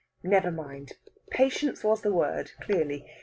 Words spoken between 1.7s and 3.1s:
was the word, clearly.